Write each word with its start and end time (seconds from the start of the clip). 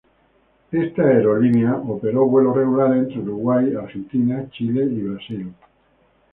Esta 0.71 1.03
aerolínea 1.03 1.75
operó 1.75 2.25
vuelos 2.27 2.55
regulares 2.57 3.03
entre 3.03 3.19
Uruguay, 3.19 3.71
Argentina, 3.75 4.49
Chile 4.49 4.85
y 4.85 5.01
Brasil. 5.03 5.53